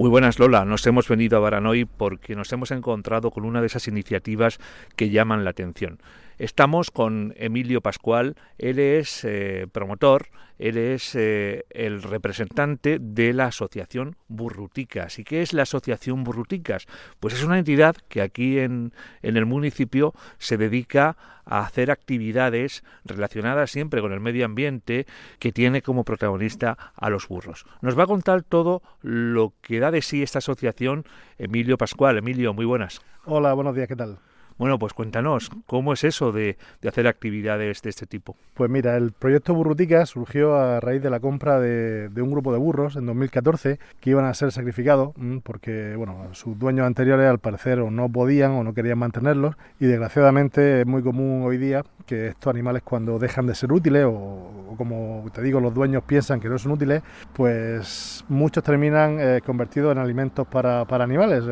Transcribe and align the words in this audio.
Muy 0.00 0.08
buenas 0.08 0.38
Lola, 0.38 0.64
nos 0.64 0.86
hemos 0.86 1.06
venido 1.08 1.36
a 1.36 1.40
Baranoy 1.40 1.84
porque 1.84 2.34
nos 2.34 2.50
hemos 2.54 2.70
encontrado 2.70 3.30
con 3.30 3.44
una 3.44 3.60
de 3.60 3.66
esas 3.66 3.86
iniciativas 3.86 4.58
que 4.96 5.10
llaman 5.10 5.44
la 5.44 5.50
atención. 5.50 5.98
Estamos 6.40 6.90
con 6.90 7.34
Emilio 7.36 7.82
Pascual, 7.82 8.34
él 8.56 8.78
es 8.78 9.26
eh, 9.26 9.66
promotor, 9.70 10.28
él 10.58 10.78
es 10.78 11.14
eh, 11.14 11.66
el 11.68 12.02
representante 12.02 12.96
de 12.98 13.34
la 13.34 13.48
Asociación 13.48 14.16
Burruticas. 14.26 15.18
¿Y 15.18 15.24
qué 15.24 15.42
es 15.42 15.52
la 15.52 15.64
Asociación 15.64 16.24
Burruticas? 16.24 16.86
Pues 17.20 17.34
es 17.34 17.44
una 17.44 17.58
entidad 17.58 17.94
que 18.08 18.22
aquí 18.22 18.58
en, 18.58 18.94
en 19.20 19.36
el 19.36 19.44
municipio 19.44 20.14
se 20.38 20.56
dedica 20.56 21.18
a 21.44 21.60
hacer 21.60 21.90
actividades 21.90 22.84
relacionadas 23.04 23.70
siempre 23.70 24.00
con 24.00 24.14
el 24.14 24.20
medio 24.20 24.46
ambiente 24.46 25.04
que 25.40 25.52
tiene 25.52 25.82
como 25.82 26.04
protagonista 26.04 26.78
a 26.96 27.10
los 27.10 27.28
burros. 27.28 27.66
Nos 27.82 27.98
va 27.98 28.04
a 28.04 28.06
contar 28.06 28.44
todo 28.44 28.80
lo 29.02 29.52
que 29.60 29.78
da 29.78 29.90
de 29.90 30.00
sí 30.00 30.22
esta 30.22 30.38
asociación 30.38 31.04
Emilio 31.36 31.76
Pascual. 31.76 32.16
Emilio, 32.16 32.54
muy 32.54 32.64
buenas. 32.64 33.02
Hola, 33.26 33.52
buenos 33.52 33.74
días, 33.74 33.88
¿qué 33.88 33.96
tal? 33.96 34.18
Bueno, 34.60 34.78
pues 34.78 34.92
cuéntanos, 34.92 35.50
¿cómo 35.64 35.94
es 35.94 36.04
eso 36.04 36.32
de, 36.32 36.58
hacer 36.86 37.06
actividades 37.06 37.80
de 37.80 37.88
este 37.88 38.04
tipo? 38.04 38.36
Pues 38.52 38.68
mira, 38.68 38.94
el 38.98 39.12
proyecto 39.12 39.54
Burrutica 39.54 40.04
surgió 40.04 40.54
a 40.54 40.80
raíz 40.80 41.02
de 41.02 41.08
la 41.08 41.18
compra 41.18 41.58
de, 41.58 42.10
un 42.20 42.30
grupo 42.30 42.52
de 42.52 42.58
burros 42.58 42.94
en 42.96 43.06
2014 43.06 43.78
que 44.00 44.10
iban 44.10 44.26
a 44.26 44.34
ser 44.34 44.52
sacrificados 44.52 45.16
mm, 45.16 45.38
porque, 45.38 45.94
bueno, 45.96 46.28
sus 46.32 46.58
dueños 46.58 46.86
anteriores 46.86 47.26
al 47.26 47.38
parecer 47.38 47.78
no 47.78 48.10
podían 48.10 48.50
o 48.50 48.62
no 48.62 48.74
querían 48.74 48.98
mantenerlos 48.98 49.56
y 49.78 49.86
desgraciadamente 49.86 50.82
es 50.82 50.86
muy 50.86 51.02
común 51.02 51.42
hoy 51.42 51.56
día 51.56 51.82
que 52.04 52.26
estos 52.26 52.50
animales 52.50 52.82
cuando 52.82 53.18
dejan 53.18 53.46
de 53.46 53.54
ser 53.54 53.72
útiles 53.72 54.04
o, 54.06 54.74
como 54.76 55.24
te 55.32 55.40
digo 55.40 55.60
los 55.60 55.72
dueños 55.72 56.02
piensan 56.04 56.38
que 56.38 56.50
no 56.50 56.58
son 56.58 56.72
útiles, 56.72 57.02
pues 57.32 58.26
muchos 58.28 58.62
terminan 58.62 59.16
eh, 59.20 59.40
convertidos 59.42 59.92
en 59.92 59.98
alimentos 59.98 60.46
para, 60.46 60.84
para 60.84 61.04
animales, 61.04 61.44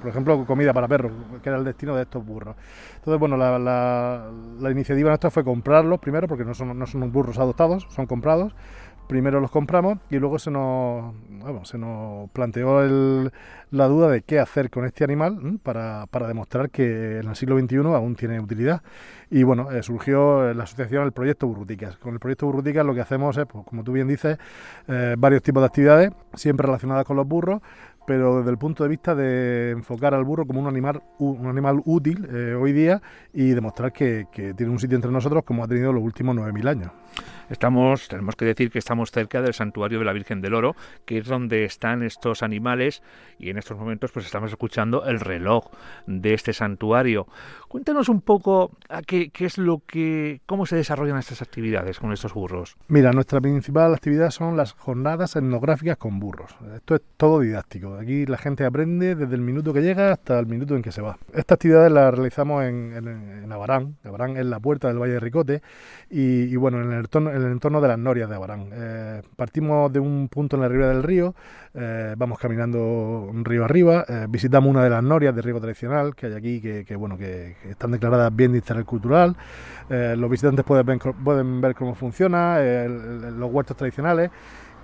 por 0.00 0.10
ejemplo 0.10 0.44
comida 0.46 0.72
para 0.72 0.88
perros, 0.88 1.12
que 1.42 1.48
era 1.48 1.58
el 1.58 1.64
destino 1.64 1.94
de 1.94 2.07
estos 2.08 2.24
burros. 2.24 2.56
Entonces, 2.96 3.20
bueno, 3.20 3.36
la, 3.36 3.58
la, 3.58 4.70
iniciativa 4.70 5.10
nuestra 5.10 5.30
fue 5.30 5.44
comprarlos 5.44 6.00
primero, 6.00 6.26
porque 6.26 6.44
no 6.44 6.54
son, 6.54 6.78
no 6.78 6.86
son 6.86 7.12
burros 7.12 7.38
adoptados, 7.38 7.86
son 7.90 8.06
comprados. 8.06 8.54
Primero 9.08 9.40
los 9.40 9.50
compramos 9.50 10.00
y 10.10 10.18
luego 10.18 10.38
se 10.38 10.50
nos, 10.50 11.14
se 11.62 11.78
nos 11.78 12.28
planteó 12.28 12.82
la 13.70 13.86
duda 13.86 14.10
de 14.10 14.20
qué 14.20 14.38
hacer 14.38 14.68
con 14.68 14.84
este 14.84 15.02
animal 15.02 15.60
para, 15.62 16.04
para, 16.10 16.28
demostrar 16.28 16.68
que 16.68 17.20
en 17.20 17.28
el 17.28 17.34
siglo 17.34 17.58
XXI 17.58 17.76
aún 17.94 18.16
tiene 18.16 18.38
utilidad. 18.38 18.82
Y 19.30 19.44
bueno, 19.44 19.72
eh, 19.72 19.82
surgió 19.82 20.52
la 20.52 20.64
asociación, 20.64 21.04
el 21.04 21.12
proyecto 21.12 21.46
Burruticas. 21.46 21.96
Con 21.96 22.12
el 22.12 22.20
proyecto 22.20 22.44
Burruticas 22.44 22.84
lo 22.84 22.94
que 22.94 23.00
hacemos 23.00 23.38
es, 23.38 23.46
pues, 23.46 23.64
como 23.64 23.82
tú 23.82 23.92
bien 23.92 24.08
dices, 24.08 24.36
eh, 24.88 25.14
varios 25.16 25.42
tipos 25.42 25.62
de 25.62 25.66
actividades, 25.66 26.10
siempre 26.34 26.66
relacionadas 26.66 27.06
con 27.06 27.16
los 27.16 27.26
burros, 27.26 27.62
pero 28.08 28.38
desde 28.38 28.50
el 28.50 28.56
punto 28.56 28.84
de 28.84 28.88
vista 28.88 29.14
de 29.14 29.72
enfocar 29.72 30.14
al 30.14 30.24
burro 30.24 30.46
como 30.46 30.60
un 30.60 30.66
animal, 30.66 31.02
un 31.18 31.46
animal 31.46 31.82
útil 31.84 32.26
eh, 32.32 32.54
hoy 32.54 32.72
día 32.72 33.02
y 33.34 33.50
demostrar 33.50 33.92
que, 33.92 34.26
tiene 34.32 34.72
un 34.72 34.78
sitio 34.78 34.96
entre 34.96 35.12
nosotros 35.12 35.44
como 35.44 35.62
ha 35.62 35.68
tenido 35.68 35.92
los 35.92 36.02
últimos 36.02 36.34
9.000 36.34 36.68
años. 36.68 36.90
Estamos, 37.50 38.08
tenemos 38.08 38.36
que 38.36 38.44
decir 38.44 38.70
que 38.70 38.78
estamos 38.78 39.10
cerca 39.10 39.40
del 39.40 39.54
santuario 39.54 39.98
de 39.98 40.04
la 40.04 40.12
Virgen 40.12 40.40
del 40.40 40.54
Oro, 40.54 40.76
que 41.06 41.18
es 41.18 41.26
donde 41.26 41.64
están 41.64 42.02
estos 42.02 42.42
animales 42.42 43.02
y 43.38 43.50
en 43.50 43.58
estos 43.58 43.78
momentos 43.78 44.12
pues 44.12 44.26
estamos 44.26 44.50
escuchando 44.50 45.04
el 45.06 45.20
reloj 45.20 45.70
de 46.06 46.34
este 46.34 46.52
santuario. 46.52 47.26
Cuéntanos 47.68 48.08
un 48.08 48.20
poco 48.20 48.72
a 48.88 49.02
qué, 49.02 49.30
es 49.38 49.58
lo 49.58 49.82
que, 49.86 50.40
cómo 50.46 50.66
se 50.66 50.76
desarrollan 50.76 51.18
estas 51.18 51.42
actividades 51.42 51.98
con 51.98 52.12
estos 52.12 52.34
burros. 52.34 52.76
Mira, 52.88 53.12
nuestra 53.12 53.40
principal 53.40 53.94
actividad 53.94 54.30
son 54.30 54.56
las 54.56 54.72
jornadas 54.72 55.36
etnográficas 55.36 55.96
con 55.96 56.18
burros. 56.18 56.54
Esto 56.74 56.94
es 56.94 57.02
todo 57.16 57.40
didáctico. 57.40 57.94
Aquí 57.94 58.26
la 58.26 58.38
gente 58.38 58.64
aprende 58.64 59.14
desde 59.14 59.34
el 59.34 59.42
minuto 59.42 59.72
que 59.72 59.82
llega 59.82 60.12
hasta 60.12 60.38
el 60.38 60.46
minuto 60.46 60.76
en 60.76 60.82
que 60.82 60.92
se 60.92 61.02
va. 61.02 61.18
Estas 61.32 61.56
actividades 61.56 61.92
las 61.92 62.12
realizamos 62.12 62.64
en, 62.64 62.92
en, 62.94 63.08
en 63.44 63.52
Abarán. 63.52 63.96
Abarán 64.04 64.36
es 64.36 64.46
la 64.46 64.60
puerta 64.60 64.88
del 64.88 64.98
Valle 64.98 65.14
de 65.14 65.20
Ricote 65.20 65.62
y, 66.10 66.44
y 66.44 66.56
bueno, 66.56 66.80
en 66.80 66.92
el 66.92 67.00
entorno 67.00 67.37
en 67.38 67.46
el 67.46 67.52
entorno 67.52 67.80
de 67.80 67.88
las 67.88 67.98
norias 67.98 68.28
de 68.28 68.36
Abarán. 68.36 68.68
Eh, 68.72 69.22
partimos 69.36 69.92
de 69.92 70.00
un 70.00 70.28
punto 70.28 70.56
en 70.56 70.62
la 70.62 70.68
ribera 70.68 70.88
del 70.90 71.02
río, 71.02 71.34
eh, 71.74 72.14
vamos 72.16 72.38
caminando 72.38 73.30
río 73.44 73.64
arriba, 73.64 74.04
eh, 74.08 74.26
visitamos 74.28 74.70
una 74.70 74.82
de 74.82 74.90
las 74.90 75.02
norias 75.02 75.34
de 75.34 75.42
riego 75.42 75.60
tradicional 75.60 76.14
que 76.14 76.26
hay 76.26 76.34
aquí, 76.34 76.60
que, 76.60 76.96
bueno, 76.96 77.16
que, 77.16 77.56
están 77.68 77.92
declaradas 77.92 78.34
bien 78.34 78.52
de 78.52 78.58
interés 78.58 78.84
cultural. 78.84 79.36
los 79.88 80.30
visitantes 80.30 80.64
pueden 80.64 81.60
ver 81.60 81.74
cómo 81.74 81.94
funciona, 81.94 82.58
los 82.60 83.50
huertos 83.50 83.76
tradicionales 83.76 84.30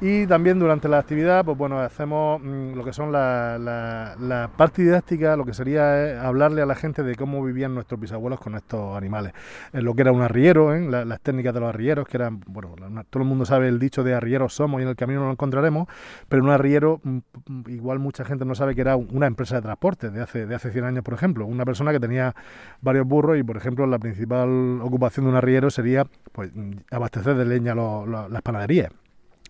y 0.00 0.27
también 0.27 0.59
durante 0.59 0.88
la 0.88 0.99
actividad, 0.99 1.44
pues 1.44 1.56
bueno, 1.56 1.78
hacemos 1.78 2.41
mm, 2.43 2.75
lo 2.75 2.84
que 2.84 2.93
son 2.93 3.12
la, 3.12 3.59
la, 3.59 4.50
parte 4.56 4.82
didáctica, 4.82 5.37
lo 5.37 5.44
que 5.44 5.55
sería 5.55 6.09
eh, 6.09 6.19
hablarle 6.19 6.62
a 6.62 6.66
la 6.66 6.75
gente 6.75 7.03
de 7.03 7.15
cómo 7.15 7.43
vivían 7.44 7.75
nuestros 7.75 8.00
bisabuelos 8.00 8.41
con 8.41 8.56
estos 8.56 8.97
animales. 8.97 9.32
En 9.72 9.84
lo 9.84 9.94
que 9.94 10.03
era 10.03 10.12
un 10.12 10.22
arriero, 10.22 10.75
¿eh? 10.75 10.81
las 10.81 11.21
técnicas 11.21 11.55
de 11.55 11.60
los 11.60 11.69
arrieros, 11.69 12.09
que 12.09 12.16
eran, 12.16 12.41
bueno, 12.47 12.75
todo 13.09 13.22
el 13.22 13.28
mundo 13.28 13.44
sabe 13.44 13.69
el 13.69 13.78
dicho 13.78 14.03
de 14.03 14.15
arrieros 14.15 14.55
somos 14.55 14.81
y 14.81 14.82
en 14.82 14.88
el 14.88 14.97
camino 14.97 15.21
nos 15.21 15.32
encontraremos, 15.32 15.88
pero 16.28 16.43
un 16.43 16.50
arriero, 16.50 17.00
mm, 17.03 17.19
mm, 17.47 17.62
igual 17.69 18.00
mucha 18.00 18.25
gente 18.25 18.44
no 18.44 18.55
sabe 18.56 18.75
que 18.75 18.81
era 18.81 18.97
una 18.97 19.26
empresa 19.28 19.56
de 19.56 19.62
transporte 19.62 20.11
de 20.11 20.22
hace, 20.22 20.47
de 20.47 20.55
hace 20.56 20.72
100 20.72 20.84
años, 20.84 21.05
por 21.05 21.15
ejemplo. 21.15 21.47
Una 21.47 21.65
persona 21.65 21.93
que 21.93 22.00
tenía 22.00 22.34
varios 22.81 23.06
burros 23.06 23.38
y, 23.38 23.44
por 23.44 23.56
ejemplo, 23.56 23.87
la 23.87 23.99
principal 24.00 24.81
ocupación 24.82 25.26
de 25.26 25.31
un 25.31 25.37
arriero 25.37 25.71
sería 25.71 26.05
pues, 26.32 26.50
abastecer 26.91 27.37
de 27.37 27.44
leña 27.44 27.75
las 27.75 28.43
panaderías 28.43 28.91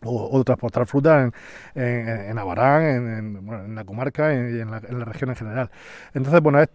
o, 0.04 0.44
transportar 0.44 0.87
fruta 0.87 1.22
en, 1.22 1.32
en, 1.82 2.38
Abarán, 2.38 2.82
en, 2.82 3.75
la 3.75 3.84
comarca 3.84 4.32
y 4.32 4.60
en 4.60 4.70
la, 4.70 5.04
región 5.04 5.31
en 5.31 5.37
general. 5.37 5.70
Entonces, 6.12 6.41
bueno, 6.41 6.60
es, 6.60 6.69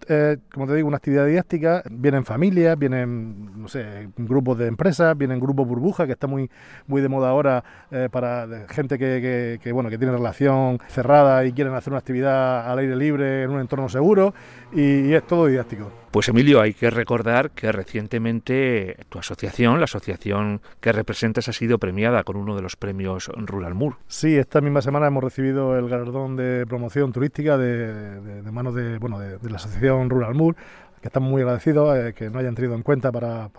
como 0.53 0.67
te 0.67 0.75
digo, 0.75 0.87
una 0.87 0.97
actividad 0.97 1.25
didáctica, 1.25 1.83
vienen 1.89 2.25
familias, 2.25 2.77
vienen, 2.77 3.61
no 3.61 3.67
sé, 3.67 4.09
grupos 4.17 4.57
de 4.57 4.67
empresas, 4.67 5.17
vienen 5.17 5.39
grupos 5.39 5.67
burbuja, 5.67 6.05
que 6.05 6.13
está 6.13 6.27
muy, 6.27 6.49
muy 6.87 7.01
de 7.01 7.09
moda 7.09 7.29
ahora 7.29 7.63
eh, 7.91 8.09
para 8.11 8.47
gente 8.69 8.97
que, 8.97 9.59
que, 9.61 9.71
bueno, 9.71 9.89
que 9.89 9.97
tiene 9.97 10.13
relación 10.13 10.79
cerrada 10.87 11.45
y 11.45 11.53
quieren 11.53 11.73
hacer 11.73 11.91
una 11.91 11.99
actividad 11.99 12.69
al 12.69 12.79
aire 12.79 12.95
libre 12.95 13.43
en 13.43 13.51
un 13.51 13.59
entorno 13.59 13.89
seguro 13.89 14.33
y 14.73 15.13
es 15.13 15.25
todo 15.25 15.47
didáctico. 15.47 15.91
Pues 16.11 16.27
Emilio, 16.27 16.59
hay 16.59 16.73
que 16.73 16.89
recordar 16.89 17.51
que 17.51 17.71
recientemente 17.71 18.97
tu 19.09 19.19
asociación, 19.19 19.77
la 19.77 19.83
asociación 19.83 20.59
que 20.81 20.91
representas, 20.91 21.47
ha 21.49 21.53
sido 21.53 21.77
premiada 21.77 22.23
con 22.23 22.35
uno 22.35 22.55
de 22.55 22.63
los 22.63 22.75
premios 22.75 23.18
Rural 23.27 23.75
Moor. 23.75 23.95
Sí, 24.07 24.37
esta 24.37 24.61
misma 24.61 24.81
semana 24.81 25.07
hemos 25.07 25.23
recibido 25.23 25.77
el 25.77 25.89
galardón 25.89 26.35
de 26.35 26.65
promoción 26.67 27.11
turística 27.11 27.57
de, 27.57 28.41
manos 28.51 28.75
de, 28.75 28.97
bueno, 28.97 29.19
de, 29.19 29.37
la 29.49 29.57
asociación 29.57 30.09
Rural 30.09 30.35
Moor, 30.35 30.55
que 31.01 31.07
estamos 31.07 31.29
muy 31.29 31.41
agradecidos 31.41 31.97
eh, 31.97 32.13
que 32.13 32.29
nos 32.29 32.37
hayan 32.37 32.55
tenido 32.55 32.75
en 32.75 32.83
cuenta 32.83 33.11
para, 33.11 33.49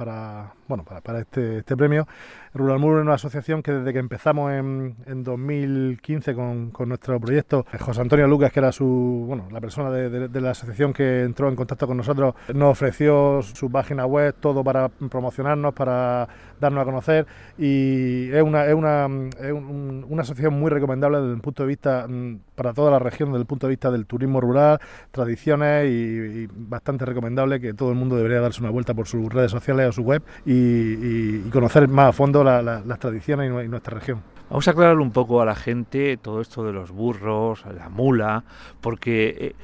bueno, 0.68 0.84
para, 0.84 1.20
este, 1.20 1.58
este, 1.58 1.76
premio. 1.76 2.06
Rural 2.52 2.78
Mur 2.78 2.98
es 2.98 3.02
una 3.02 3.14
asociación 3.14 3.62
que 3.62 3.72
desde 3.72 3.92
que 3.92 3.98
empezamos 3.98 4.52
en, 4.52 4.96
en 5.06 5.24
2015 5.24 6.34
con, 6.34 6.72
nuestro 6.86 7.18
proyecto, 7.20 7.64
José 7.78 8.00
Antonio 8.00 8.26
Lucas, 8.26 8.52
que 8.52 8.60
era 8.60 8.72
su, 8.72 9.24
bueno, 9.26 9.48
la 9.50 9.60
persona 9.60 9.90
de, 9.90 10.28
de, 10.28 10.40
la 10.40 10.50
asociación 10.50 10.92
que 10.92 11.22
entró 11.22 11.48
en 11.48 11.56
contacto 11.56 11.86
con 11.86 11.96
nosotros, 11.96 12.34
nos 12.52 12.72
ofreció 12.72 13.40
su 13.42 13.70
página 13.70 14.04
web, 14.04 14.34
todo 14.40 14.64
para 14.64 14.88
promocionarnos, 14.88 15.72
para 15.74 16.28
darnos 16.60 16.82
a 16.82 16.84
conocer 16.84 17.26
y 17.58 18.30
es 18.32 18.42
una, 18.42 18.66
es 18.66 18.74
una, 18.74 19.08
es 19.40 19.52
una 19.52 20.22
asociación 20.22 20.54
muy 20.54 20.70
recomendable 20.70 21.20
desde 21.20 21.34
el 21.34 21.40
punto 21.40 21.62
de 21.62 21.68
vista 21.68 22.06
mm, 22.08 22.40
para 22.54 22.72
toda 22.72 22.90
la 22.90 22.98
región, 22.98 23.30
desde 23.30 23.42
el 23.42 23.46
punto 23.46 23.66
de 23.66 23.70
vista 23.70 23.90
del 23.90 24.06
turismo 24.06 24.40
rural, 24.40 24.78
tradiciones 25.10 25.90
y, 25.90 26.48
bastante 26.52 27.04
recomendable 27.04 27.60
que 27.60 27.74
todo 27.74 27.90
el 27.90 27.96
mundo 27.96 28.16
debería 28.16 28.40
darse 28.40 28.60
una 28.60 28.70
vuelta 28.70 28.94
por 28.94 29.08
sus 29.08 29.32
redes 29.32 29.50
sociales 29.50 29.88
o 29.88 29.92
su 29.92 30.02
web 30.02 30.22
y 30.46 30.60
y, 30.60 31.50
conocer 31.50 31.88
más 31.88 32.10
a 32.10 32.12
fondo 32.12 32.44
las 32.44 32.98
tradiciones 32.98 33.50
y, 33.50 33.68
nuestra 33.68 33.98
región. 33.98 34.22
Vamos 34.48 34.66
a 34.66 34.72
aclarar 34.72 34.98
un 34.98 35.12
poco 35.12 35.40
a 35.40 35.44
la 35.44 35.54
gente 35.54 36.16
todo 36.16 36.40
esto 36.40 36.64
de 36.64 36.72
los 36.72 36.90
burros, 36.90 37.64
la 37.66 37.88
mula, 37.88 38.44
porque 38.80 39.36
eh, 39.38 39.54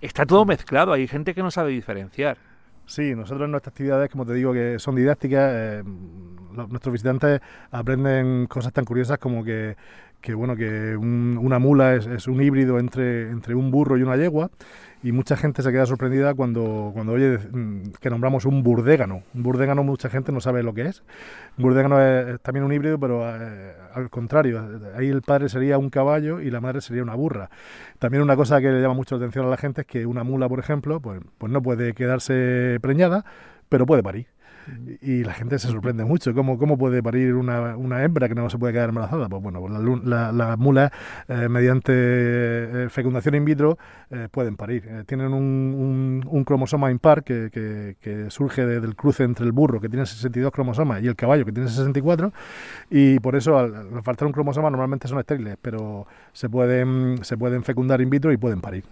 está 0.00 0.26
todo 0.26 0.44
mezclado, 0.44 0.92
hay 0.92 1.08
gente 1.08 1.34
que 1.34 1.42
no 1.42 1.50
sabe 1.50 1.70
diferenciar. 1.70 2.38
Sí, 2.88 3.14
nosotros 3.14 3.44
en 3.44 3.50
nuestras 3.50 3.72
actividades, 3.72 4.08
como 4.10 4.24
te 4.24 4.32
digo, 4.32 4.54
que 4.54 4.78
son 4.78 4.96
didácticas, 4.96 5.50
eh, 5.54 5.82
nuestros 5.84 6.90
visitantes 6.90 7.42
aprenden 7.70 8.46
cosas 8.46 8.72
tan 8.72 8.86
curiosas 8.86 9.18
como 9.18 9.44
que, 9.44 9.76
que 10.20 10.34
bueno, 10.34 10.56
que 10.56 10.96
una 10.96 11.58
mula 11.58 11.94
es, 11.94 12.06
es, 12.06 12.26
un 12.26 12.42
híbrido 12.42 12.78
entre, 12.78 13.30
entre 13.30 13.54
un 13.54 13.70
burro 13.70 13.96
y 13.96 14.02
una 14.02 14.16
yegua 14.16 14.50
y 15.02 15.12
mucha 15.12 15.36
gente 15.36 15.62
se 15.62 15.70
queda 15.70 15.86
sorprendida 15.86 16.34
cuando, 16.34 16.90
cuando 16.92 17.12
oye 17.12 17.38
mm, 17.38 17.92
que 18.00 18.10
nombramos 18.10 18.44
un 18.44 18.62
burdégano. 18.62 19.22
Un 19.34 19.42
burdégano 19.42 19.84
mucha 19.84 20.10
gente 20.10 20.32
no 20.32 20.40
sabe 20.40 20.62
lo 20.62 20.74
que 20.74 20.82
es. 20.82 21.02
Un 21.56 21.62
burdégano 21.62 22.00
es 22.00 22.40
también 22.40 22.64
un 22.64 22.72
híbrido, 22.72 22.98
pero 22.98 23.22
eh, 23.24 23.74
al 23.94 24.10
contrario, 24.10 24.60
ahí 24.96 25.08
el 25.08 25.22
padre 25.22 25.48
sería 25.48 25.78
un 25.78 25.90
caballo 25.90 26.40
y 26.40 26.50
la 26.50 26.60
madre 26.60 26.80
sería 26.80 27.02
una 27.02 27.14
burra. 27.14 27.50
También 27.98 28.22
una 28.22 28.36
cosa 28.36 28.60
que 28.60 28.70
le 28.70 28.80
llama 28.80 28.94
mucho 28.94 29.16
la 29.16 29.24
atención 29.24 29.46
a 29.46 29.50
la 29.50 29.56
gente 29.56 29.82
es 29.82 29.86
que 29.86 30.04
una 30.04 30.24
mula, 30.24 30.48
por 30.48 30.58
ejemplo, 30.58 31.00
pues, 31.00 31.20
pues 31.38 31.52
no 31.52 31.62
puede 31.62 31.94
quedarse 31.94 32.78
preñada, 32.80 33.24
pero 33.68 33.86
puede 33.86 34.02
parir. 34.02 34.26
Y 35.00 35.24
la 35.24 35.32
gente 35.32 35.58
se 35.58 35.68
sorprende 35.68 36.04
mucho. 36.04 36.34
¿Cómo, 36.34 36.58
cómo 36.58 36.76
puede 36.78 37.02
parir 37.02 37.34
una, 37.34 37.76
una 37.76 38.02
hembra 38.02 38.28
que 38.28 38.34
no 38.34 38.48
se 38.50 38.58
puede 38.58 38.72
quedar 38.72 38.90
embarazada? 38.90 39.28
Pues 39.28 39.42
bueno, 39.42 39.66
las 39.68 40.34
la, 40.34 40.56
mulas, 40.56 40.90
eh, 41.28 41.48
mediante 41.48 41.92
eh, 41.94 42.88
fecundación 42.90 43.34
in 43.34 43.44
vitro, 43.44 43.78
eh, 44.10 44.28
pueden 44.30 44.56
parir. 44.56 45.04
tienen 45.06 45.32
un, 45.32 46.24
un, 46.26 46.44
cromosoma 46.44 46.90
impar 46.90 47.24
que, 47.24 47.50
que, 47.50 48.26
surge 48.30 48.66
del 48.66 48.96
cruce 48.96 49.24
entre 49.24 49.44
el 49.44 49.52
burro, 49.52 49.80
que 49.80 49.88
tiene 49.88 50.06
62 50.06 50.52
cromosomas, 50.52 51.02
y 51.02 51.06
el 51.06 51.16
caballo, 51.16 51.44
que 51.44 51.52
tiene 51.52 51.68
64, 51.68 52.32
y 52.90 53.18
por 53.20 53.36
eso, 53.36 53.58
al, 53.58 54.02
faltar 54.02 54.26
un 54.26 54.32
cromosoma, 54.32 54.70
normalmente 54.70 55.08
son 55.08 55.18
estériles, 55.18 55.56
pero 55.60 56.06
se 56.32 56.48
pueden, 56.48 57.18
se 57.22 57.36
pueden 57.36 57.62
fecundar 57.62 58.00
in 58.00 58.10
vitro 58.10 58.32
y 58.32 58.36
pueden 58.36 58.60
parir. 58.60 58.84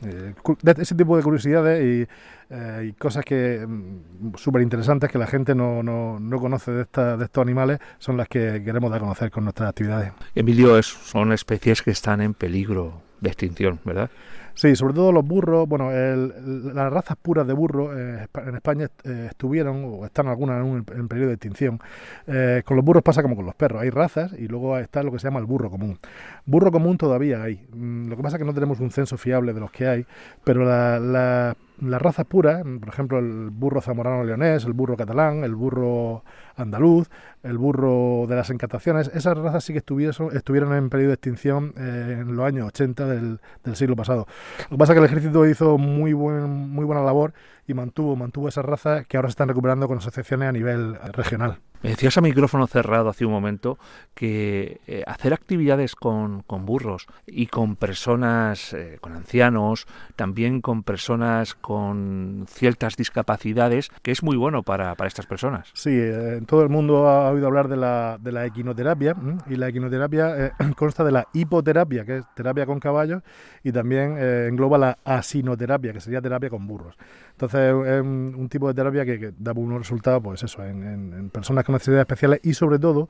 ese 0.78 0.94
tipo 0.94 1.17
de 1.17 1.23
curiosidades 1.23 2.08
eh, 2.50 2.88
y 2.88 2.93
cosas 2.93 3.25
que 3.25 3.64
mm, 3.66 4.34
súper 4.37 4.62
interesantes 4.62 5.10
que 5.10 5.19
la 5.19 5.26
gente 5.26 5.54
no, 5.54 5.82
no, 5.82 6.20
no 6.20 6.38
conoce 6.38 6.70
de, 6.72 6.82
esta, 6.82 7.16
de 7.16 7.25
estos 7.25 7.43
animales 7.43 7.81
son 7.98 8.16
las 8.16 8.28
que 8.28 8.62
queremos 8.64 8.90
dar 8.90 8.98
a 8.98 9.00
conocer 9.00 9.31
con 9.31 9.44
nuestras 9.44 9.70
actividades. 9.70 10.12
Emilio, 10.34 10.82
son 10.82 11.32
especies 11.32 11.82
que 11.82 11.90
están 11.90 12.20
en 12.20 12.34
peligro 12.34 13.02
de 13.20 13.28
extinción, 13.28 13.81
¿verdad? 13.84 14.10
Sí, 14.56 14.75
sobre 14.75 14.94
todo 14.94 15.12
los 15.12 15.22
burros, 15.22 15.69
bueno, 15.69 15.90
las 15.90 16.90
razas 16.90 17.19
puras 17.20 17.46
de 17.46 17.52
burro 17.52 17.94
eh, 17.94 18.26
en 18.46 18.54
España 18.54 18.88
eh, 19.04 19.26
estuvieron, 19.28 19.84
o 19.84 20.06
están 20.06 20.28
algunas 20.28 20.56
en, 20.56 20.62
un, 20.62 20.87
en 20.96 21.08
periodo 21.08 21.28
de 21.28 21.34
extinción. 21.34 21.78
Eh, 22.26 22.62
con 22.64 22.75
los 22.76 22.84
burros 22.84 23.02
pasa 23.02 23.20
como 23.20 23.37
con 23.37 23.44
los 23.44 23.54
perros, 23.54 23.82
hay 23.82 23.90
razas 23.90 24.32
y 24.32 24.49
luego 24.49 24.78
está 24.78 25.02
lo 25.02 25.12
que 25.12 25.19
se 25.19 25.26
llama 25.26 25.40
el 25.40 25.44
burro 25.44 25.69
común. 25.69 25.99
Burro 26.46 26.72
común 26.72 26.96
todavía 26.96 27.42
hay, 27.42 27.66
mm, 27.70 28.08
lo 28.08 28.16
que 28.16 28.22
pasa 28.22 28.37
es 28.37 28.40
que 28.40 28.46
no 28.46 28.54
tenemos 28.54 28.81
un 28.81 28.90
censo 28.90 29.19
fiable 29.19 29.52
de 29.52 29.60
los 29.60 29.70
que 29.70 29.88
hay, 29.88 30.06
pero 30.42 30.64
las 30.64 31.54
razas 31.81 32.26
puras, 32.26 32.62
por 32.81 32.88
ejemplo 32.88 33.19
el 33.19 33.50
burro 33.50 33.81
zamorano 33.81 34.25
leonés, 34.25 34.64
el 34.64 34.73
burro 34.73 34.96
catalán, 34.96 35.44
el 35.44 35.55
burro 35.55 36.25
andaluz, 36.56 37.08
el 37.43 37.58
burro 37.58 38.26
de 38.28 38.37
las 38.37 38.50
encantaciones, 38.50 39.11
esas 39.14 39.37
razas 39.37 39.64
sí 39.64 39.73
que 39.73 39.78
estuvieron, 39.78 40.75
en 40.75 40.90
periodo 40.90 41.08
de 41.08 41.14
extinción 41.14 41.75
eh, 41.76 42.19
en 42.20 42.34
los 42.34 42.46
años 42.46 42.69
80 42.69 43.06
del, 43.06 43.40
siglo 43.75 43.96
pasado. 43.96 44.26
Lo 44.70 44.76
que 44.76 44.78
pasa 44.78 44.93
es 44.93 44.99
que 44.99 45.05
el 45.05 45.11
ejército 45.11 45.46
hizo 45.46 45.76
muy, 45.78 46.12
buen, 46.12 46.49
muy 46.49 46.84
buena 46.84 47.02
labor 47.02 47.34
y 47.66 47.74
mantuvo, 47.74 48.16
mantuvo 48.16 48.48
esas 48.48 48.64
razas 48.64 49.06
que 49.06 49.16
ahora 49.16 49.28
se 49.28 49.32
están 49.32 49.48
recuperando 49.48 49.88
con 49.88 49.98
asociaciones 49.98 50.48
a 50.48 50.52
nivel 50.52 50.94
regional. 51.12 51.58
Me 51.82 51.90
decías 51.90 52.16
a 52.16 52.20
micrófono 52.20 52.66
cerrado 52.66 53.10
hace 53.10 53.26
un 53.26 53.32
momento 53.32 53.78
que 54.14 54.80
eh, 54.86 55.04
hacer 55.06 55.32
actividades 55.32 55.94
con, 55.94 56.42
burros 56.48 57.06
y 57.26 57.46
con 57.46 57.76
personas, 57.76 58.72
eh, 58.72 58.98
con 59.00 59.12
ancianos, 59.12 59.86
también 60.16 60.62
con 60.62 60.82
personas 60.82 61.54
con 61.54 62.46
ciertas 62.48 62.96
discapacidades, 62.96 63.90
que 64.02 64.10
es 64.10 64.22
muy 64.22 64.36
bueno 64.36 64.62
para, 64.62 64.94
para 64.94 65.08
estas 65.08 65.26
personas. 65.26 65.70
Sí, 65.74 65.90
eh, 65.92 66.40
todo 66.46 66.62
el 66.62 66.70
mundo 66.70 67.08
ha 67.08 67.30
oído 67.30 67.46
hablar 67.46 67.68
de 67.68 67.76
la, 67.76 68.18
de 68.20 68.32
la 68.32 68.46
equinoterapia 68.46 69.14
y 69.48 69.56
la 69.56 69.68
equinoterapia 69.68 70.56
consta 70.76 71.04
de 71.04 71.12
la 71.12 71.28
hipoterapia, 71.34 72.04
que 72.04 72.18
es 72.18 72.24
terapia 72.34 72.64
con 72.66 72.80
caballos, 72.80 73.22
y 73.62 73.70
también 73.70 74.18
engloba 74.18 74.78
la 74.78 74.98
asinoterapia, 75.04 75.92
que 75.92 76.00
sería 76.00 76.22
terapia 76.22 76.50
con 76.50 76.66
burros. 76.66 76.96
Entonces 77.32 77.56
es 77.56 78.00
un, 78.03 78.49
tipo 78.49 78.69
de 78.69 78.75
terapia 78.75 79.05
que, 79.05 79.32
da 79.38 79.53
buenos 79.53 79.79
resultados, 79.79 80.23
pues 80.23 80.43
eso, 80.43 80.64
en, 80.64 81.31
personas 81.31 81.64
con 81.64 81.75
necesidades 81.75 82.03
especiales 82.03 82.41
y 82.43 82.55
sobre 82.55 82.79
todo 82.79 83.08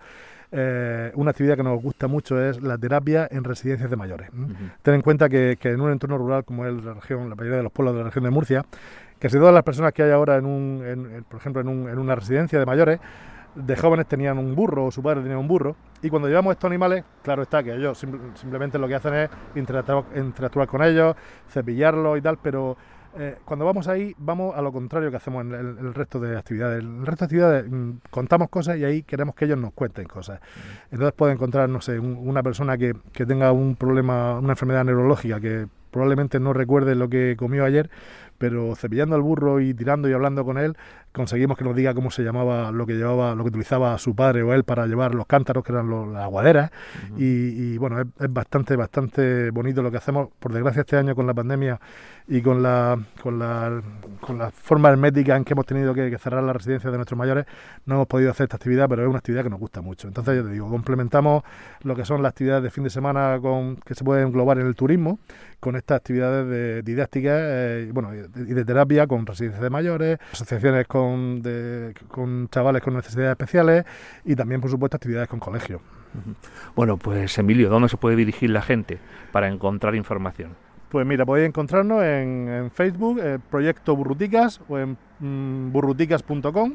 eh, 0.53 1.11
una 1.15 1.31
actividad 1.31 1.57
que 1.57 1.63
nos 1.63 1.83
gusta 1.83 2.07
mucho 2.07 2.41
es 2.41 2.63
la 2.63 2.79
terapia 2.79 3.29
en 3.31 3.45
residencias 3.45 3.91
de 3.91 3.97
mayores. 3.97 4.31
Ten 4.83 4.95
en 4.95 5.03
cuenta 5.03 5.29
que, 5.29 5.59
en 5.61 5.81
un 5.81 5.91
entorno 5.91 6.19
rural 6.19 6.45
como 6.45 6.67
es 6.67 6.85
la 6.85 6.95
región, 6.95 7.29
la 7.29 7.35
mayoría 7.35 7.59
de 7.59 7.63
los 7.65 7.73
pueblos 7.73 7.95
de 7.95 7.99
la 8.01 8.05
región 8.07 8.25
de 8.25 8.31
Murcia, 8.31 8.65
casi 9.19 9.37
todas 9.39 9.55
las 9.55 9.63
personas 9.63 9.93
que 9.93 10.03
hay 10.03 10.11
ahora 10.11 10.37
en 10.37 10.47
un, 10.47 11.25
por 11.29 11.41
ejemplo, 11.41 11.61
en, 11.61 11.69
un, 11.69 11.89
en 11.89 11.99
una 11.99 12.15
residencia 12.15 12.59
de 12.59 12.67
mayores, 12.67 13.01
de 13.57 13.77
jóvenes 13.77 14.07
tenían 14.07 14.39
un 14.39 14.55
burro 14.55 14.87
o 14.87 14.91
su 14.91 15.03
padre 15.03 15.23
tenía 15.23 15.39
un 15.39 15.49
burro 15.49 15.77
y 16.03 16.11
cuando 16.11 16.29
llevamos 16.29 16.53
estos 16.53 16.69
animales, 16.69 17.05
claro 17.23 17.43
está 17.43 17.63
que 17.63 17.75
ellos 17.75 17.99
simplemente 17.99 18.79
lo 18.79 18.87
que 18.87 18.95
hacen 18.95 19.15
es 19.15 19.31
interactuar, 19.55 20.05
interactuar 20.15 20.69
con 20.69 20.83
ellos, 20.83 21.17
cepillarlos 21.49 22.19
y 22.19 22.21
tal, 22.21 22.39
pero 22.43 22.77
eh, 23.19 23.37
cuando 23.45 23.65
vamos 23.65 23.89
ahí, 23.89 24.15
vamos 24.19 24.57
a 24.57 24.63
lo 24.63 24.73
contrario 24.73 25.11
que 25.11 25.17
hacemos 25.17 25.45
en 25.45 25.53
el, 25.53 25.95
resto 25.95 26.21
de 26.21 26.37
actividades. 26.37 26.83
En 26.83 27.01
el 27.01 27.07
resto 27.07 27.25
de 27.25 27.27
actividades 27.27 27.71
mm, 27.71 27.91
contamos 28.11 28.49
cosas 28.51 28.79
y 28.79 28.85
ahí 28.85 29.03
queremos 29.03 29.35
que 29.35 29.47
ellos 29.47 29.59
nos 29.59 29.73
cuenten 29.73 30.07
cosas. 30.07 30.41
Entonces 30.91 31.15
puede 31.15 31.33
encontrar, 31.33 31.69
no 31.69 31.81
sé, 31.81 31.99
una 31.99 32.43
persona 32.43 32.77
que, 32.77 32.95
que 33.13 33.27
tenga 33.27 33.53
un 33.53 33.77
problema, 33.77 34.39
una 34.39 34.53
enfermedad 34.53 34.85
neurológica, 34.85 35.41
que 35.41 35.67
probablemente 35.91 36.39
no 36.41 36.53
recuerde 36.53 36.95
lo 36.95 37.09
que 37.09 37.37
comió 37.39 37.65
ayer, 37.65 37.89
pero 38.39 38.75
cepillando 38.77 39.17
al 39.17 39.23
burro 39.23 39.61
y 39.61 39.73
tirando 39.73 40.09
y 40.09 40.13
hablando 40.13 40.45
con 40.45 40.59
él, 40.59 40.77
conseguimos 41.17 41.57
que 41.57 41.65
nos 41.65 41.75
diga 41.75 41.95
cómo 41.95 42.11
se 42.11 42.23
llamaba 42.23 42.71
lo 42.71 42.85
que 42.85 42.93
llevaba, 42.93 43.35
lo 43.35 43.43
que 43.43 43.49
utilizaba 43.49 43.97
su 43.97 44.15
padre 44.15 44.43
o 44.43 44.53
él 44.53 44.65
para 44.65 44.87
llevar 44.87 45.15
los 45.15 45.27
cántaros, 45.27 45.65
que 45.65 45.73
eran 45.73 46.13
las 46.13 46.25
aguaderas. 46.25 46.71
y, 47.17 47.79
bueno, 47.79 48.01
es, 48.01 48.09
bastante, 48.29 48.77
bastante 48.77 49.51
bonito 49.51 49.83
lo 49.83 49.91
que 49.91 49.97
hacemos. 49.97 50.29
Por 50.39 50.53
desgracia, 50.53 50.83
este 50.83 50.99
año 50.99 51.15
con 51.15 51.27
la 51.27 51.33
pandemia 51.33 51.81
y 52.29 52.43
con 52.43 52.63
la, 52.63 52.99
con 53.23 53.39
la, 53.39 53.81
con 54.21 54.37
la 54.37 54.51
forma 54.51 54.91
hermética 54.91 55.37
en 55.37 55.45
que 55.45 55.55
hemos 55.55 55.65
tenido 55.65 55.95
que, 55.95 56.17
cerrar 56.19 56.43
la 56.43 56.53
residencia 56.53 56.91
de 56.91 56.97
nuestros 56.99 57.17
mayores, 57.17 57.47
no 57.87 57.95
hemos 57.95 58.09
podido 58.09 58.31
hacer 58.31 58.45
esta 58.45 58.57
actividad, 58.57 58.87
pero 58.89 59.03
es 59.03 59.09
una 59.09 59.19
actividad 59.19 59.43
que 59.43 59.51
nos 59.51 59.61
gusta 59.61 59.81
mucho. 59.81 60.09
Entonces, 60.09 60.37
yo 60.37 60.45
te 60.45 60.51
digo, 60.51 60.69
complementamos 60.69 61.45
lo 61.83 61.97
que 61.97 62.05
son 62.05 62.23
las 62.23 62.31
actividades 62.31 62.65
de 62.65 62.71
fin 62.71 62.85
de 62.85 62.91
semana 62.91 63.39
con, 63.41 63.77
que 63.77 63.95
se 63.95 64.05
pueden 64.05 64.27
englobar 64.27 64.59
en 64.59 64.67
el 64.67 64.75
turismo, 64.75 65.19
con 65.61 65.77
estas 65.77 65.97
actividades 65.97 66.47
de 66.49 66.83
didácticas 66.83 67.39
eh, 67.39 67.91
bueno, 67.93 68.13
y 68.15 68.53
de 68.55 68.65
terapia 68.65 69.07
con 69.07 69.25
residencias 69.25 69.63
de 69.63 69.71
mayores, 69.71 70.19
asociaciones 70.33 70.87
con 70.87 71.06
con, 72.09 72.49
chavales 72.51 72.83
con 72.83 72.95
necesidades 72.95 73.31
especiales 73.31 73.85
y 74.25 74.35
también, 74.35 74.61
por 74.61 74.71
supuesto, 74.71 74.97
actividades 74.97 75.29
con 75.29 75.41
colegios. 75.41 75.81
Bueno, 76.75 76.97
pues 76.97 77.37
Emilio, 77.39 77.69
¿dónde 77.69 77.89
se 77.89 77.97
puede 77.97 78.17
dirigir 78.17 78.51
la 78.51 78.63
gente 78.63 78.99
para 79.33 79.49
encontrar 79.49 79.95
información? 79.95 80.57
Pues 80.89 81.05
mira, 81.05 81.27
podéis 81.27 81.49
encontrarnos 81.49 82.03
en, 82.03 82.71
Facebook, 82.73 83.19
eh, 83.21 83.39
Proyecto 83.51 83.97
Burruticas 83.97 84.61
o 84.69 84.79
en 84.79 84.97
mm, 85.19 85.73
burruticas.com. 85.73 86.75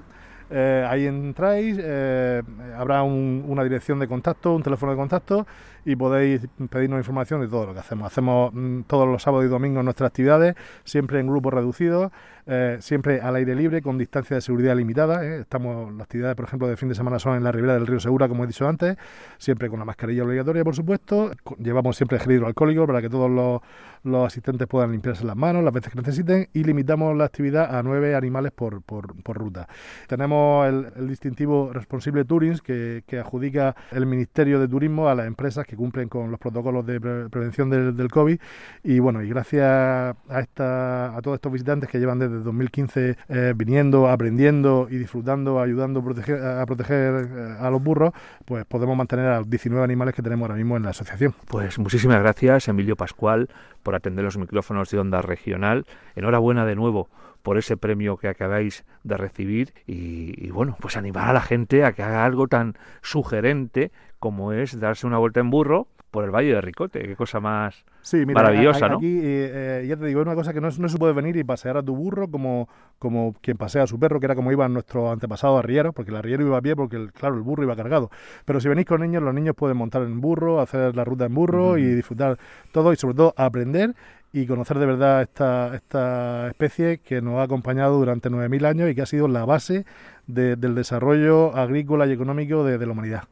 Eh, 0.53 0.85
ahí 0.87 1.07
entráis, 1.07 1.77
eh, 1.79 2.43
habrá 2.77 3.03
una 3.03 3.63
dirección 3.63 3.99
de 3.99 4.07
contacto, 4.07 4.53
un 4.53 4.61
teléfono 4.61 4.91
de 4.91 4.97
contacto 4.97 5.47
y 5.85 5.95
podéis 5.95 6.47
pedirnos 6.69 6.99
información 6.99 7.41
de 7.41 7.47
todo 7.47 7.67
lo 7.67 7.73
que 7.73 7.79
hacemos. 7.79 8.07
Hacemos 8.07 8.53
mm, 8.53 8.81
todos 8.81 9.07
los 9.07 9.21
sábados 9.23 9.45
y 9.45 9.49
domingos 9.49 9.83
nuestras 9.83 10.09
actividades, 10.09 10.55
siempre 10.83 11.19
en 11.19 11.27
grupos 11.27 11.53
reducidos. 11.53 12.11
Eh, 12.47 12.77
siempre 12.81 13.21
al 13.21 13.35
aire 13.35 13.55
libre, 13.55 13.81
con 13.81 13.97
distancia 13.97 14.35
de 14.35 14.41
seguridad 14.41 14.75
limitada. 14.75 15.23
¿eh? 15.23 15.41
Estamos, 15.41 15.93
las 15.93 16.01
actividades, 16.01 16.35
por 16.35 16.45
ejemplo, 16.45 16.67
de 16.67 16.75
fin 16.75 16.89
de 16.89 16.95
semana 16.95 17.19
son 17.19 17.37
en 17.37 17.43
la 17.43 17.51
ribera 17.51 17.75
del 17.75 17.85
río 17.85 17.99
Segura, 17.99 18.27
como 18.27 18.43
he 18.43 18.47
dicho 18.47 18.67
antes, 18.67 18.97
siempre 19.37 19.69
con 19.69 19.79
la 19.79 19.85
mascarilla 19.85 20.23
obligatoria, 20.23 20.63
por 20.63 20.75
supuesto. 20.75 21.31
Llevamos 21.59 21.95
siempre 21.95 22.19
gel 22.19 22.33
hidroalcohólico 22.33 22.87
para 22.87 23.01
que 23.01 23.09
todos 23.09 23.29
los, 23.29 24.25
asistentes 24.25 24.67
puedan 24.67 24.91
limpiarse 24.91 25.23
las 25.23 25.35
manos 25.35 25.63
las 25.63 25.73
veces 25.73 25.93
que 25.93 25.99
necesiten 25.99 26.49
y 26.53 26.63
limitamos 26.63 27.15
la 27.15 27.25
actividad 27.25 27.75
a 27.75 27.83
nueve 27.83 28.15
animales 28.15 28.51
por, 28.51 28.81
por, 28.81 29.37
ruta. 29.37 29.67
Tenemos 30.07 30.67
el, 30.67 31.07
distintivo 31.07 31.71
Responsible 31.71 32.25
Tourings 32.25 32.61
que, 32.61 33.03
adjudica 33.19 33.75
el 33.91 34.05
Ministerio 34.05 34.59
de 34.59 34.67
Turismo 34.67 35.07
a 35.07 35.15
las 35.15 35.27
empresas 35.27 35.65
que 35.65 35.70
cumplen 35.75 36.09
con 36.09 36.31
los 36.31 36.39
protocolos 36.39 36.85
de 36.85 36.99
prevención 36.99 37.69
del, 37.69 37.95
del 37.95 38.09
COVID 38.09 38.39
y 38.83 38.99
bueno, 38.99 39.21
y 39.21 39.29
gracias 39.29 39.63
a, 39.63 40.39
esta, 40.39 41.15
a 41.15 41.21
todos 41.21 41.35
estos 41.35 41.51
visitantes 41.51 41.89
que 41.89 41.99
llevan 41.99 42.19
desde 42.19 42.31
desde 42.31 42.43
2015 42.43 43.17
eh, 43.29 43.53
viniendo, 43.55 44.09
aprendiendo 44.09 44.87
y 44.89 44.97
disfrutando, 44.97 45.59
ayudando 45.59 45.99
a 45.99 46.03
proteger, 46.03 46.43
a 46.43 46.65
proteger 46.65 47.29
eh, 47.29 47.55
a 47.59 47.69
los 47.69 47.83
burros, 47.83 48.13
pues 48.45 48.65
podemos 48.65 48.97
mantener 48.97 49.27
a 49.27 49.39
los 49.39 49.49
19 49.49 49.83
animales 49.83 50.15
que 50.15 50.21
tenemos 50.21 50.49
ahora 50.49 50.55
mismo 50.57 50.77
en 50.77 50.83
la 50.83 50.89
asociación. 50.89 51.35
Pues 51.47 51.77
muchísimas 51.77 52.19
gracias, 52.19 52.67
Emilio 52.67 52.95
Pascual, 52.95 53.49
por 53.83 53.95
atender 53.95 54.25
los 54.25 54.37
micrófonos 54.37 54.89
de 54.89 54.99
Onda 54.99 55.21
Regional. 55.21 55.85
Enhorabuena 56.15 56.65
de 56.65 56.75
nuevo 56.75 57.09
por 57.41 57.57
ese 57.57 57.75
premio 57.75 58.17
que 58.17 58.27
acabáis 58.27 58.85
de 59.03 59.17
recibir 59.17 59.73
y, 59.87 60.49
bueno, 60.51 60.77
pues 60.79 60.95
animar 60.95 61.29
a 61.29 61.33
la 61.33 61.41
gente 61.41 61.83
a 61.83 61.93
que 61.93 62.03
haga 62.03 62.23
algo 62.23 62.47
tan 62.47 62.75
sugerente 63.01 63.91
como 64.21 64.53
es 64.53 64.79
darse 64.79 65.07
una 65.07 65.17
vuelta 65.17 65.39
en 65.39 65.49
burro 65.49 65.87
por 66.11 66.23
el 66.23 66.29
Valle 66.29 66.53
de 66.53 66.61
Ricote. 66.61 66.99
Qué 66.99 67.15
cosa 67.15 67.39
más 67.39 67.83
maravillosa, 68.27 68.87
¿no? 68.87 68.97
Aquí, 68.97 69.19
eh, 69.23 69.83
ya 69.87 69.97
te 69.97 70.05
digo, 70.05 70.21
es 70.21 70.27
una 70.27 70.35
cosa 70.35 70.53
que 70.53 70.61
no, 70.61 70.69
no, 70.77 70.89
se 70.89 70.97
puede 70.99 71.13
venir 71.13 71.37
y 71.37 71.43
pasear 71.43 71.75
a 71.77 71.81
tu 71.81 71.95
burro 71.95 72.29
como, 72.29 72.69
como 72.99 73.33
quien 73.41 73.57
pasea 73.57 73.81
a 73.81 73.87
su 73.87 73.99
perro, 73.99 74.19
que 74.19 74.27
era 74.27 74.35
como 74.35 74.51
iban 74.51 74.73
nuestros 74.73 75.11
antepasados 75.11 75.57
arrieros, 75.57 75.95
porque 75.95 76.11
el 76.11 76.17
arriero 76.17 76.45
iba 76.45 76.55
a 76.55 76.61
pie 76.61 76.75
porque, 76.75 77.09
claro, 77.15 77.35
el 77.35 77.41
burro 77.41 77.63
iba 77.63 77.75
cargado. 77.75 78.11
Pero 78.45 78.59
si 78.59 78.69
venís 78.69 78.85
con 78.85 79.01
niños, 79.01 79.23
los 79.23 79.33
niños 79.33 79.55
pueden 79.55 79.77
montar 79.77 80.03
en 80.03 80.21
burro, 80.21 80.61
hacer 80.61 80.95
la 80.95 81.03
ruta 81.03 81.25
en 81.25 81.33
burro 81.33 81.79
y 81.79 81.85
disfrutar 81.85 82.37
todo 82.71 82.93
y 82.93 82.97
sobre 82.97 83.15
todo 83.15 83.33
aprender 83.37 83.95
y 84.33 84.45
conocer 84.45 84.77
de 84.77 84.85
verdad 84.85 85.23
esta, 85.23 85.75
esta 85.75 86.47
especie 86.47 86.99
que 86.99 87.23
nos 87.23 87.39
ha 87.39 87.43
acompañado 87.43 87.97
durante 87.97 88.29
9.000 88.29 88.65
años 88.67 88.89
y 88.91 88.93
que 88.93 89.01
ha 89.01 89.07
sido 89.07 89.27
la 89.27 89.45
base 89.45 89.85
del 90.27 90.75
desarrollo 90.75 91.55
agrícola 91.55 92.05
y 92.05 92.11
económico 92.11 92.63
de, 92.63 92.77
de 92.77 92.85
la 92.85 92.91
humanidad. 92.91 93.23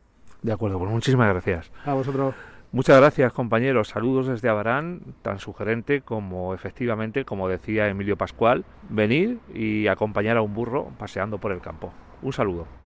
De 0.42 0.54
acuerdo, 0.54 0.80
pues 0.80 0.92
muchísimas 0.92 1.30
gracias. 1.30 1.72
A 1.86 1.94
vosotros. 1.94 2.36
Muchas 2.72 3.00
gracias 3.00 3.34
compañeros, 3.34 3.88
saludos 3.88 4.28
desde 4.28 4.48
Abarán, 4.48 5.02
tan 5.24 5.40
sugerente 5.40 6.02
como 6.02 6.54
efectivamente, 6.54 7.26
como 7.26 7.50
decía 7.50 7.88
Emilio 7.88 8.16
Pascual, 8.16 8.64
venir 8.90 9.40
y 9.56 9.88
acompañar 9.88 10.38
a 10.38 10.44
un 10.44 10.54
burro 10.54 10.92
paseando 11.00 11.40
por 11.40 11.52
el 11.52 11.62
campo. 11.62 11.92
Un 12.22 12.32
saludo. 12.32 12.68